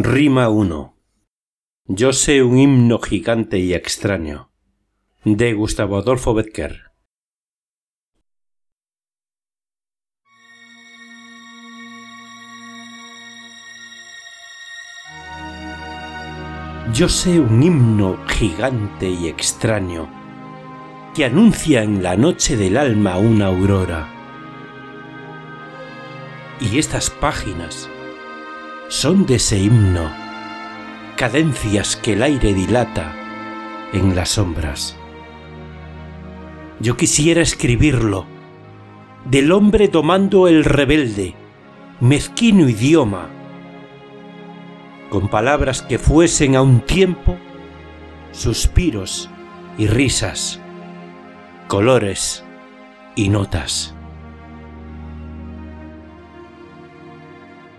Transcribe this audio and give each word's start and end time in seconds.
Rima 0.00 0.48
1. 0.48 0.94
Yo 1.88 2.12
sé 2.12 2.44
un 2.44 2.56
himno 2.56 3.00
gigante 3.00 3.58
y 3.58 3.74
extraño. 3.74 4.52
De 5.24 5.54
Gustavo 5.54 5.96
Adolfo 5.96 6.34
Becker. 6.34 6.92
Yo 16.94 17.08
sé 17.08 17.40
un 17.40 17.60
himno 17.60 18.24
gigante 18.28 19.08
y 19.10 19.26
extraño 19.26 20.08
que 21.12 21.24
anuncia 21.24 21.82
en 21.82 22.04
la 22.04 22.16
noche 22.16 22.56
del 22.56 22.76
alma 22.76 23.18
una 23.18 23.46
aurora. 23.46 24.08
Y 26.60 26.78
estas 26.78 27.10
páginas 27.10 27.90
son 28.88 29.26
de 29.26 29.34
ese 29.34 29.58
himno, 29.58 30.10
cadencias 31.16 31.94
que 31.94 32.14
el 32.14 32.22
aire 32.22 32.54
dilata 32.54 33.14
en 33.92 34.16
las 34.16 34.30
sombras. 34.30 34.96
Yo 36.80 36.96
quisiera 36.96 37.42
escribirlo, 37.42 38.24
del 39.26 39.52
hombre 39.52 39.88
tomando 39.88 40.48
el 40.48 40.64
rebelde, 40.64 41.34
mezquino 42.00 42.66
idioma, 42.66 43.28
con 45.10 45.28
palabras 45.28 45.82
que 45.82 45.98
fuesen 45.98 46.56
a 46.56 46.62
un 46.62 46.80
tiempo 46.80 47.36
suspiros 48.32 49.28
y 49.76 49.86
risas, 49.86 50.60
colores 51.66 52.42
y 53.16 53.28
notas. 53.28 53.97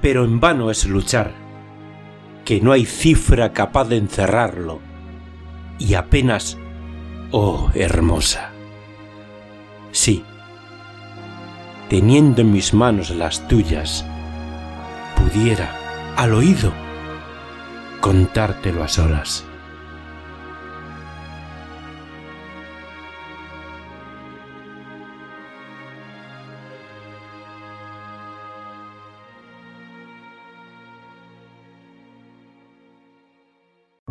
Pero 0.00 0.24
en 0.24 0.40
vano 0.40 0.70
es 0.70 0.86
luchar, 0.86 1.32
que 2.44 2.60
no 2.60 2.72
hay 2.72 2.86
cifra 2.86 3.52
capaz 3.52 3.84
de 3.88 3.96
encerrarlo, 3.96 4.80
y 5.78 5.94
apenas, 5.94 6.58
oh 7.30 7.70
hermosa. 7.74 8.50
Sí, 9.92 10.24
teniendo 11.88 12.42
en 12.42 12.52
mis 12.52 12.72
manos 12.72 13.10
las 13.10 13.46
tuyas, 13.48 14.06
pudiera, 15.16 15.74
al 16.16 16.34
oído, 16.34 16.72
contártelo 18.00 18.82
a 18.82 18.88
solas. 18.88 19.44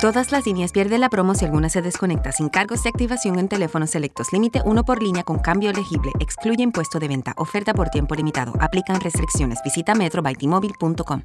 Todas 0.00 0.30
las 0.30 0.44
líneas 0.44 0.72
pierden 0.72 1.00
la 1.00 1.08
promo 1.08 1.34
si 1.34 1.46
alguna 1.46 1.70
se 1.70 1.80
desconecta 1.80 2.30
sin 2.30 2.50
cargos 2.50 2.82
de 2.82 2.90
activación 2.90 3.38
en 3.38 3.48
teléfonos 3.48 3.90
selectos. 3.90 4.30
Límite 4.30 4.60
uno 4.66 4.84
por 4.84 5.02
línea 5.02 5.24
con 5.24 5.38
cambio 5.38 5.70
elegible. 5.70 6.12
Excluye 6.20 6.62
impuesto 6.62 6.98
de 6.98 7.08
venta. 7.08 7.32
Oferta 7.38 7.72
por 7.72 7.88
tiempo 7.88 8.14
limitado. 8.14 8.52
Aplican 8.60 9.00
restricciones. 9.00 9.58
Visita 9.64 9.94
metrobytmobile.com. 9.94 11.22